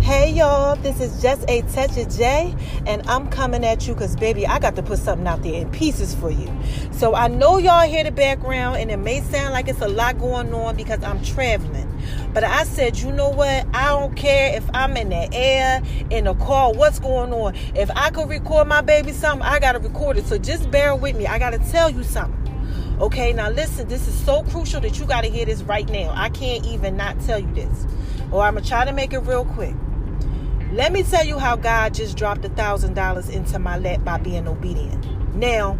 Hey 0.00 0.32
y'all, 0.32 0.76
this 0.76 1.00
is 1.02 1.20
just 1.20 1.44
a 1.48 1.60
touch 1.62 1.98
of 1.98 2.08
J, 2.08 2.54
and 2.86 3.06
I'm 3.06 3.28
coming 3.28 3.62
at 3.62 3.86
you 3.86 3.92
because, 3.92 4.16
baby, 4.16 4.46
I 4.46 4.58
got 4.58 4.74
to 4.76 4.82
put 4.82 4.98
something 4.98 5.26
out 5.26 5.42
there 5.42 5.60
in 5.60 5.70
pieces 5.70 6.14
for 6.14 6.30
you. 6.30 6.50
So 6.92 7.14
I 7.14 7.28
know 7.28 7.58
y'all 7.58 7.86
hear 7.86 8.04
the 8.04 8.10
background, 8.10 8.78
and 8.78 8.90
it 8.90 8.96
may 8.96 9.20
sound 9.20 9.52
like 9.52 9.68
it's 9.68 9.82
a 9.82 9.88
lot 9.88 10.18
going 10.18 10.54
on 10.54 10.76
because 10.76 11.04
I'm 11.04 11.22
traveling. 11.22 11.92
But 12.32 12.44
I 12.44 12.64
said, 12.64 12.98
you 12.98 13.12
know 13.12 13.28
what? 13.28 13.66
I 13.74 13.88
don't 13.88 14.16
care 14.16 14.56
if 14.56 14.64
I'm 14.72 14.96
in 14.96 15.10
the 15.10 15.28
air, 15.34 15.82
in 16.08 16.24
the 16.24 16.34
car, 16.36 16.72
what's 16.72 16.98
going 16.98 17.34
on. 17.34 17.54
If 17.74 17.90
I 17.94 18.08
could 18.08 18.30
record 18.30 18.66
my 18.66 18.80
baby 18.80 19.12
something, 19.12 19.46
I 19.46 19.58
got 19.58 19.72
to 19.72 19.78
record 19.78 20.16
it. 20.16 20.24
So 20.24 20.38
just 20.38 20.70
bear 20.70 20.96
with 20.96 21.16
me. 21.16 21.26
I 21.26 21.38
got 21.38 21.50
to 21.50 21.58
tell 21.70 21.90
you 21.90 22.02
something. 22.02 22.47
Okay, 23.00 23.32
now 23.32 23.48
listen, 23.48 23.86
this 23.86 24.08
is 24.08 24.24
so 24.24 24.42
crucial 24.42 24.80
that 24.80 24.98
you 24.98 25.06
got 25.06 25.22
to 25.22 25.30
hear 25.30 25.46
this 25.46 25.62
right 25.62 25.88
now. 25.88 26.12
I 26.16 26.30
can't 26.30 26.66
even 26.66 26.96
not 26.96 27.20
tell 27.20 27.38
you 27.38 27.52
this. 27.54 27.86
Or 28.32 28.42
I'm 28.42 28.54
going 28.54 28.64
to 28.64 28.68
try 28.68 28.84
to 28.84 28.92
make 28.92 29.12
it 29.12 29.20
real 29.20 29.44
quick. 29.44 29.74
Let 30.72 30.92
me 30.92 31.04
tell 31.04 31.24
you 31.24 31.38
how 31.38 31.54
God 31.54 31.94
just 31.94 32.16
dropped 32.16 32.44
a 32.44 32.48
thousand 32.48 32.94
dollars 32.94 33.28
into 33.28 33.60
my 33.60 33.78
lap 33.78 34.02
by 34.04 34.18
being 34.18 34.48
obedient. 34.48 35.06
Now, 35.36 35.78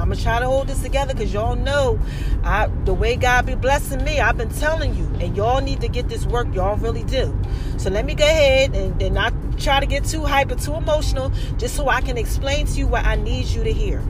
I'm 0.00 0.08
gonna 0.08 0.20
try 0.20 0.40
to 0.40 0.46
hold 0.46 0.68
this 0.68 0.82
together 0.82 1.14
because 1.14 1.32
y'all 1.32 1.56
know 1.56 1.98
I 2.42 2.68
the 2.84 2.94
way 2.94 3.16
God 3.16 3.46
be 3.46 3.54
blessing 3.54 4.02
me, 4.02 4.18
I've 4.18 4.36
been 4.36 4.48
telling 4.48 4.94
you, 4.94 5.04
and 5.20 5.36
y'all 5.36 5.60
need 5.60 5.82
to 5.82 5.88
get 5.88 6.08
this 6.08 6.24
work, 6.24 6.52
y'all 6.54 6.76
really 6.76 7.04
do. 7.04 7.38
So 7.76 7.90
let 7.90 8.04
me 8.04 8.14
go 8.14 8.24
ahead 8.24 8.74
and, 8.74 9.00
and 9.02 9.14
not 9.14 9.34
try 9.58 9.78
to 9.78 9.86
get 9.86 10.04
too 10.04 10.24
hype 10.24 10.48
hyper, 10.48 10.60
too 10.60 10.74
emotional, 10.74 11.30
just 11.58 11.76
so 11.76 11.88
I 11.88 12.00
can 12.00 12.16
explain 12.16 12.66
to 12.66 12.72
you 12.72 12.86
what 12.86 13.04
I 13.04 13.16
need 13.16 13.46
you 13.46 13.62
to 13.62 13.72
hear. 13.72 14.00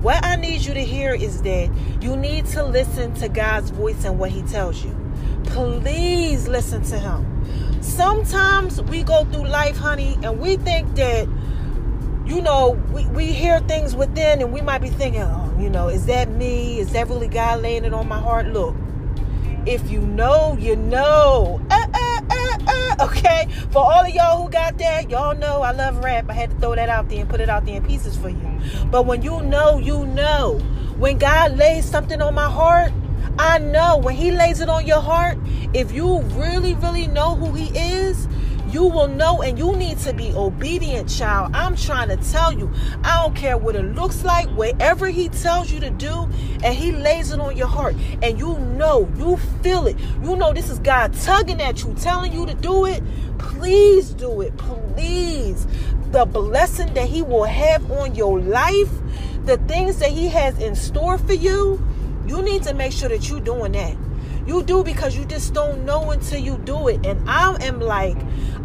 What 0.00 0.24
I 0.24 0.36
need 0.36 0.62
you 0.62 0.72
to 0.72 0.84
hear 0.84 1.14
is 1.14 1.42
that 1.42 1.70
you 2.00 2.16
need 2.16 2.46
to 2.46 2.64
listen 2.64 3.12
to 3.14 3.28
God's 3.28 3.70
voice 3.70 4.04
and 4.04 4.18
what 4.18 4.30
He 4.30 4.42
tells 4.42 4.82
you. 4.82 4.96
Please 5.44 6.48
listen 6.48 6.82
to 6.84 6.98
Him 6.98 7.34
sometimes 7.84 8.80
we 8.82 9.02
go 9.02 9.24
through 9.26 9.46
life, 9.46 9.76
honey, 9.76 10.16
and 10.22 10.40
we 10.40 10.56
think 10.56 10.94
that, 10.96 11.28
you 12.26 12.40
know, 12.40 12.70
we, 12.92 13.06
we 13.06 13.26
hear 13.26 13.60
things 13.60 13.94
within 13.94 14.40
and 14.40 14.52
we 14.52 14.60
might 14.60 14.80
be 14.80 14.88
thinking, 14.88 15.22
oh, 15.22 15.54
you 15.58 15.70
know, 15.70 15.88
is 15.88 16.06
that 16.06 16.30
me? 16.30 16.78
Is 16.78 16.92
that 16.92 17.08
really 17.08 17.28
God 17.28 17.62
laying 17.62 17.84
it 17.84 17.94
on 17.94 18.08
my 18.08 18.18
heart? 18.18 18.46
Look, 18.48 18.74
if 19.66 19.90
you 19.90 20.00
know, 20.00 20.56
you 20.58 20.76
know. 20.76 21.60
Uh, 21.70 21.86
uh, 21.94 22.20
uh, 22.30 22.58
uh, 22.66 23.06
okay? 23.06 23.48
For 23.70 23.78
all 23.78 24.04
of 24.04 24.14
y'all 24.14 24.42
who 24.42 24.50
got 24.50 24.78
that, 24.78 25.10
y'all 25.10 25.36
know 25.36 25.62
I 25.62 25.72
love 25.72 26.02
rap. 26.02 26.30
I 26.30 26.32
had 26.34 26.50
to 26.50 26.56
throw 26.56 26.74
that 26.74 26.88
out 26.88 27.08
there 27.08 27.20
and 27.20 27.28
put 27.28 27.40
it 27.40 27.48
out 27.48 27.66
there 27.66 27.76
in 27.76 27.84
pieces 27.86 28.16
for 28.16 28.28
you. 28.28 28.60
But 28.90 29.06
when 29.06 29.22
you 29.22 29.42
know, 29.42 29.78
you 29.78 30.06
know. 30.06 30.60
When 30.98 31.18
God 31.18 31.56
lays 31.56 31.84
something 31.84 32.22
on 32.22 32.34
my 32.34 32.48
heart, 32.48 32.92
I 33.36 33.58
know 33.58 33.96
when 33.96 34.14
He 34.14 34.30
lays 34.30 34.60
it 34.60 34.68
on 34.68 34.86
your 34.86 35.00
heart, 35.00 35.36
if 35.72 35.90
you 35.90 36.20
really, 36.20 36.74
really 36.74 37.08
know 37.08 37.34
who 37.34 37.52
He 37.52 37.76
is, 37.76 38.28
you 38.74 38.84
will 38.84 39.06
know 39.06 39.40
and 39.40 39.56
you 39.56 39.74
need 39.76 39.98
to 40.00 40.12
be 40.12 40.32
obedient, 40.32 41.08
child. 41.08 41.54
I'm 41.54 41.76
trying 41.76 42.08
to 42.08 42.16
tell 42.16 42.52
you. 42.52 42.70
I 43.04 43.22
don't 43.22 43.36
care 43.36 43.56
what 43.56 43.76
it 43.76 43.94
looks 43.94 44.24
like, 44.24 44.48
whatever 44.50 45.06
He 45.06 45.28
tells 45.28 45.70
you 45.70 45.78
to 45.78 45.90
do, 45.90 46.28
and 46.64 46.74
He 46.74 46.90
lays 46.90 47.30
it 47.30 47.38
on 47.38 47.56
your 47.56 47.68
heart, 47.68 47.94
and 48.20 48.36
you 48.36 48.58
know, 48.58 49.08
you 49.16 49.36
feel 49.62 49.86
it. 49.86 49.96
You 50.22 50.34
know, 50.36 50.52
this 50.52 50.68
is 50.70 50.80
God 50.80 51.14
tugging 51.14 51.62
at 51.62 51.84
you, 51.84 51.94
telling 51.94 52.32
you 52.32 52.46
to 52.46 52.54
do 52.54 52.84
it. 52.84 53.02
Please 53.38 54.10
do 54.10 54.40
it. 54.40 54.56
Please. 54.56 55.66
The 56.10 56.24
blessing 56.24 56.92
that 56.94 57.08
He 57.08 57.22
will 57.22 57.44
have 57.44 57.88
on 57.92 58.16
your 58.16 58.40
life, 58.40 58.90
the 59.44 59.56
things 59.68 59.98
that 60.00 60.10
He 60.10 60.26
has 60.28 60.58
in 60.60 60.74
store 60.74 61.16
for 61.16 61.34
you 61.34 61.80
you 62.26 62.40
need 62.42 62.62
to 62.62 62.74
make 62.74 62.92
sure 62.92 63.08
that 63.10 63.28
you're 63.28 63.40
doing 63.40 63.72
that. 63.72 63.96
You 64.46 64.62
do 64.62 64.84
because 64.84 65.16
you 65.16 65.24
just 65.24 65.54
don't 65.54 65.84
know 65.84 66.10
until 66.10 66.38
you 66.38 66.58
do 66.58 66.88
it. 66.88 67.04
And 67.06 67.28
I 67.28 67.56
am 67.64 67.80
like, 67.80 68.16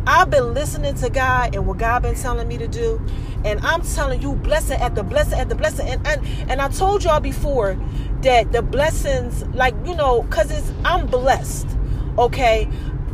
I've 0.06 0.30
been 0.30 0.54
listening 0.54 0.96
to 0.96 1.10
God 1.10 1.56
and 1.56 1.66
what 1.66 1.78
God 1.78 2.02
been 2.02 2.16
telling 2.16 2.48
me 2.48 2.58
to 2.58 2.68
do. 2.68 3.02
And 3.46 3.60
I'm 3.62 3.82
telling 3.82 4.22
you, 4.22 4.34
blessing 4.34 4.80
at 4.82 4.96
the 4.96 5.04
blessing 5.04 5.40
at 5.40 5.48
the 5.48 5.56
blessing. 5.56 5.88
And 5.88 6.06
and, 6.06 6.26
and 6.50 6.62
I 6.62 6.68
told 6.68 7.04
y'all 7.04 7.22
before 7.22 7.78
that 8.22 8.52
the 8.52 8.62
blessings, 8.62 9.44
like, 9.54 9.74
you 9.86 9.96
know, 9.96 10.24
because 10.24 10.52
it's 10.52 10.72
I'm 10.84 11.08
blessed. 11.08 11.68
Okay. 12.18 12.68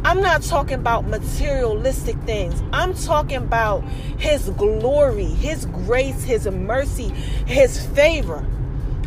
I'm 0.04 0.22
not 0.22 0.44
talking 0.44 0.76
about 0.76 1.08
materialistic 1.08 2.16
things. 2.28 2.62
I'm 2.72 2.94
talking 2.94 3.38
about 3.38 3.84
his 4.20 4.50
glory, 4.52 5.26
his 5.26 5.66
grace, 5.66 6.24
his 6.24 6.46
mercy, 6.48 7.10
his 7.48 7.84
favor. 7.88 8.46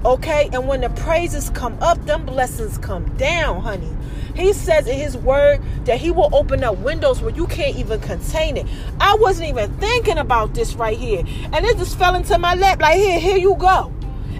Okay, 0.04 0.48
and 0.52 0.68
when 0.68 0.82
the 0.82 0.90
praises 0.90 1.50
come 1.50 1.76
up, 1.80 2.04
them 2.06 2.24
blessings 2.24 2.78
come 2.78 3.04
down, 3.16 3.60
honey. 3.60 3.90
He 4.36 4.52
says 4.52 4.86
in 4.86 4.96
his 4.96 5.16
word 5.16 5.60
that 5.84 5.98
he 5.98 6.12
will 6.12 6.32
open 6.32 6.62
up 6.62 6.78
windows 6.78 7.20
where 7.20 7.34
you 7.34 7.48
can't 7.48 7.76
even 7.76 7.98
contain 8.00 8.56
it. 8.56 8.66
I 9.00 9.16
wasn't 9.16 9.48
even 9.48 9.76
thinking 9.78 10.18
about 10.18 10.54
this 10.54 10.74
right 10.74 10.96
here. 10.96 11.24
And 11.52 11.64
it 11.64 11.76
just 11.78 11.98
fell 11.98 12.14
into 12.14 12.38
my 12.38 12.54
lap 12.54 12.80
like, 12.80 12.96
here, 12.96 13.18
here 13.18 13.36
you 13.36 13.56
go. 13.56 13.92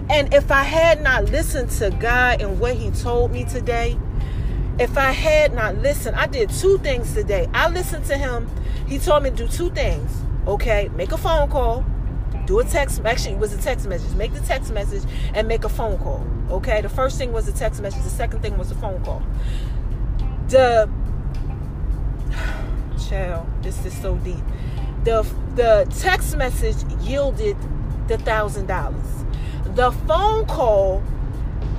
And 0.09 0.33
if 0.33 0.49
I 0.49 0.63
had 0.63 1.03
not 1.03 1.25
listened 1.25 1.69
to 1.71 1.89
God 1.91 2.41
and 2.41 2.59
what 2.59 2.75
he 2.75 2.91
told 2.91 3.31
me 3.31 3.43
today, 3.43 3.97
if 4.79 4.97
I 4.97 5.11
had 5.11 5.53
not 5.53 5.77
listened, 5.79 6.15
I 6.15 6.27
did 6.27 6.49
two 6.49 6.77
things 6.77 7.13
today. 7.13 7.49
I 7.53 7.67
listened 7.67 8.05
to 8.05 8.17
him. 8.17 8.49
He 8.87 8.97
told 8.97 9.23
me 9.23 9.31
to 9.31 9.35
do 9.35 9.47
two 9.49 9.69
things. 9.71 10.09
Okay, 10.47 10.89
make 10.95 11.11
a 11.11 11.17
phone 11.17 11.49
call 11.49 11.83
do 12.49 12.59
a 12.59 12.65
text 12.65 12.99
actually 13.05 13.33
it 13.33 13.37
was 13.37 13.53
a 13.53 13.61
text 13.61 13.87
message. 13.87 14.11
Make 14.15 14.33
the 14.33 14.41
text 14.41 14.73
message 14.73 15.03
and 15.35 15.47
make 15.47 15.63
a 15.63 15.69
phone 15.69 15.99
call 15.99 16.25
okay? 16.49 16.81
The 16.81 16.89
first 16.89 17.17
thing 17.19 17.31
was 17.31 17.47
a 17.47 17.53
text 17.53 17.79
message. 17.79 18.03
The 18.03 18.09
second 18.09 18.41
thing 18.41 18.57
was 18.57 18.71
a 18.71 18.75
phone 18.75 19.03
call. 19.03 19.21
The 20.47 20.89
child 23.09 23.47
this 23.61 23.85
is 23.85 23.95
so 24.01 24.15
deep. 24.17 24.43
The 25.03 25.21
the 25.55 25.87
text 25.99 26.35
message 26.37 26.77
yielded 27.01 27.57
the 28.07 28.17
thousand 28.17 28.65
dollars. 28.65 29.25
The 29.75 29.91
phone 30.07 30.45
call 30.47 31.03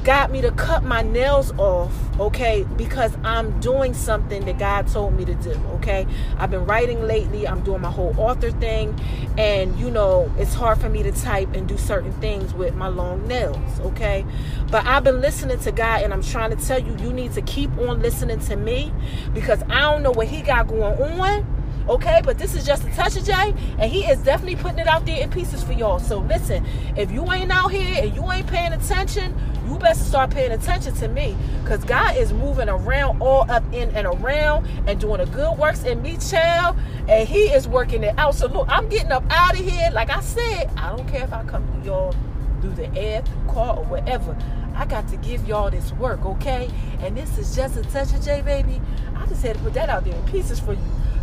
got 0.05 0.31
me 0.31 0.41
to 0.41 0.51
cut 0.53 0.83
my 0.83 1.03
nails 1.03 1.53
off, 1.59 1.93
okay, 2.19 2.65
because 2.77 3.13
I'm 3.23 3.61
doing 3.61 3.93
something 3.93 4.45
that 4.47 4.59
God 4.59 4.89
told 4.89 5.15
me 5.15 5.25
to 5.25 5.35
do, 5.35 5.53
okay? 5.77 6.07
I've 6.39 6.51
been 6.51 6.65
writing 6.65 7.03
lately, 7.07 7.47
I'm 7.47 7.63
doing 7.63 7.81
my 7.81 7.91
whole 7.91 8.15
author 8.19 8.51
thing, 8.51 8.99
and 9.37 9.79
you 9.79 9.91
know, 9.91 10.33
it's 10.39 10.55
hard 10.55 10.79
for 10.79 10.89
me 10.89 11.03
to 11.03 11.13
type 11.13 11.55
and 11.55 11.69
do 11.69 11.77
certain 11.77 12.13
things 12.21 12.55
with 12.55 12.75
my 12.75 12.89
long 12.89 13.27
nails, 13.29 13.81
okay? 13.81 14.25
But 14.71 14.87
I've 14.87 15.05
been 15.05 15.21
listening 15.21 15.59
to 15.61 15.73
God, 15.73 16.03
and 16.03 16.13
I'm 16.13 16.23
trying 16.23 16.57
to 16.57 16.67
tell 16.67 16.79
you, 16.79 16.97
you 16.97 17.13
need 17.13 17.33
to 17.35 17.43
keep 17.43 17.77
on 17.79 18.01
listening 18.01 18.41
to 18.41 18.57
me 18.57 18.93
because 19.35 19.63
I 19.65 19.81
don't 19.81 20.03
know 20.03 20.13
what 20.13 20.29
He 20.29 20.43
got 20.43 20.69
going 20.69 20.83
on 20.83 21.61
Okay, 21.91 22.21
but 22.25 22.39
this 22.39 22.55
is 22.55 22.65
just 22.65 22.85
a 22.85 22.91
touch 22.93 23.17
of 23.17 23.25
J, 23.25 23.33
and 23.79 23.91
he 23.91 24.05
is 24.05 24.21
definitely 24.21 24.55
putting 24.55 24.79
it 24.79 24.87
out 24.87 25.07
there 25.07 25.21
in 25.21 25.29
pieces 25.29 25.65
for 25.65 25.73
y'all. 25.73 25.99
So 25.99 26.19
listen, 26.19 26.65
if 26.97 27.11
you 27.11 27.31
ain't 27.33 27.51
out 27.51 27.73
here 27.73 28.05
and 28.05 28.15
you 28.15 28.31
ain't 28.31 28.47
paying 28.47 28.73
attention, 28.73 29.35
you 29.71 29.79
best 29.79 30.01
to 30.01 30.09
start 30.09 30.31
paying 30.31 30.53
attention 30.53 30.95
to 30.95 31.09
me. 31.09 31.37
Cause 31.65 31.85
God 31.85 32.17
is 32.17 32.33
moving 32.33 32.69
around 32.69 33.23
all 33.23 33.49
up 33.51 33.63
in 33.73 33.91
and 33.91 34.07
around 34.07 34.67
and 34.87 35.01
doing 35.01 35.21
a 35.21 35.27
good 35.27 35.57
works 35.59 35.85
in 35.85 36.03
me, 36.03 36.17
child. 36.17 36.77
And 37.09 37.29
he 37.29 37.45
is 37.45 37.69
working 37.69 38.03
it 38.03 38.19
out. 38.19 38.35
So 38.35 38.49
look, 38.49 38.67
I'm 38.69 38.89
getting 38.89 39.13
up 39.13 39.25
out 39.31 39.59
of 39.59 39.65
here. 39.65 39.91
Like 39.93 40.11
I 40.11 40.21
said, 40.21 40.71
I 40.77 40.95
don't 40.95 41.09
care 41.09 41.25
if 41.25 41.33
I 41.33 41.45
come 41.45 41.67
to 41.81 41.87
y'all 41.87 42.15
through 42.61 42.75
the 42.75 42.93
air, 42.97 43.23
through 43.23 43.53
car, 43.53 43.77
or 43.77 43.85
whatever. 43.85 44.37
I 44.75 44.87
got 44.87 45.09
to 45.09 45.17
give 45.17 45.47
y'all 45.47 45.71
this 45.71 45.93
work, 45.93 46.25
okay? 46.25 46.71
And 47.01 47.17
this 47.17 47.39
is 47.39 47.55
just 47.55 47.77
a 47.77 47.83
touch 47.83 48.13
of 48.13 48.23
J, 48.23 48.43
baby. 48.43 48.81
I 49.15 49.27
just 49.27 49.43
had 49.43 49.57
to 49.57 49.63
put 49.63 49.75
that 49.75 49.89
out 49.89 50.05
there 50.05 50.15
in 50.15 50.25
pieces 50.25 50.59
for 50.59 50.73
you. 50.73 50.81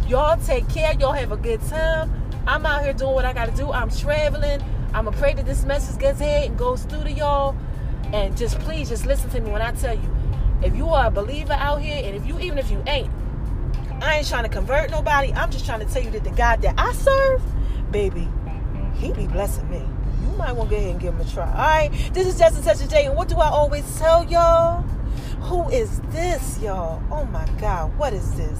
Y'all 0.07 0.39
take 0.45 0.69
care. 0.69 0.93
Y'all 0.99 1.11
have 1.11 1.31
a 1.31 1.37
good 1.37 1.61
time. 1.67 2.11
I'm 2.47 2.65
out 2.65 2.83
here 2.83 2.93
doing 2.93 3.13
what 3.13 3.25
I 3.25 3.33
got 3.33 3.49
to 3.49 3.55
do. 3.55 3.71
I'm 3.71 3.89
traveling. 3.89 4.61
I'm 4.93 5.05
going 5.05 5.13
to 5.13 5.19
pray 5.19 5.33
that 5.33 5.45
this 5.45 5.65
message 5.65 5.99
gets 5.99 6.21
ahead 6.21 6.49
and 6.49 6.57
goes 6.57 6.83
through 6.83 7.03
to 7.03 7.11
y'all. 7.11 7.55
And 8.13 8.37
just 8.37 8.59
please, 8.59 8.89
just 8.89 9.05
listen 9.05 9.29
to 9.31 9.41
me 9.41 9.51
when 9.51 9.61
I 9.61 9.71
tell 9.73 9.95
you. 9.95 10.15
If 10.63 10.75
you 10.75 10.89
are 10.89 11.07
a 11.07 11.11
believer 11.11 11.53
out 11.53 11.81
here, 11.81 12.01
and 12.03 12.15
if 12.15 12.25
you, 12.25 12.39
even 12.39 12.57
if 12.57 12.71
you 12.71 12.81
ain't, 12.87 13.11
I 14.01 14.17
ain't 14.17 14.27
trying 14.27 14.43
to 14.43 14.49
convert 14.49 14.89
nobody. 14.89 15.31
I'm 15.33 15.51
just 15.51 15.65
trying 15.65 15.85
to 15.85 15.93
tell 15.93 16.01
you 16.01 16.09
that 16.11 16.23
the 16.23 16.31
God 16.31 16.61
that 16.63 16.75
I 16.77 16.93
serve, 16.93 17.41
baby, 17.91 18.27
he 18.95 19.13
be 19.13 19.27
blessing 19.27 19.69
me. 19.69 19.83
You 20.23 20.35
might 20.37 20.53
want 20.53 20.69
to 20.69 20.75
go 20.75 20.81
ahead 20.81 20.91
and 20.91 20.99
give 20.99 21.13
him 21.13 21.21
a 21.21 21.25
try. 21.25 21.45
All 21.45 21.57
right, 21.57 21.91
this 22.13 22.27
is 22.27 22.39
Just 22.39 22.63
Such 22.63 22.81
a 22.81 22.87
Day, 22.87 23.05
and 23.05 23.15
what 23.15 23.27
do 23.27 23.35
I 23.35 23.49
always 23.49 23.99
tell 23.99 24.23
y'all? 24.25 24.81
Who 25.41 25.69
is 25.69 25.99
this, 26.09 26.59
y'all? 26.59 27.01
Oh 27.11 27.25
my 27.25 27.47
God, 27.59 27.95
what 27.97 28.13
is 28.13 28.35
this? 28.35 28.59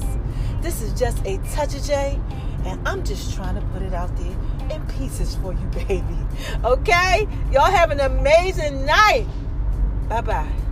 This 0.60 0.82
is 0.82 0.92
just 0.98 1.24
a 1.26 1.38
touch 1.52 1.74
of 1.74 1.82
J, 1.82 2.20
and 2.64 2.86
I'm 2.86 3.04
just 3.04 3.34
trying 3.34 3.56
to 3.56 3.60
put 3.72 3.82
it 3.82 3.94
out 3.94 4.14
there 4.16 4.36
in 4.70 4.84
pieces 4.86 5.36
for 5.36 5.52
you, 5.52 5.66
baby. 5.86 6.18
Okay? 6.64 7.28
Y'all 7.52 7.70
have 7.70 7.90
an 7.90 8.00
amazing 8.00 8.84
night. 8.84 9.26
Bye 10.08 10.20
bye. 10.22 10.67